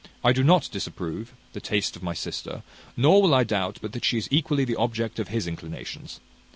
[0.23, 2.63] I do not disapprove the taste of my sister;
[2.97, 6.19] nor will I doubt but that she is equally the object of his inclinations.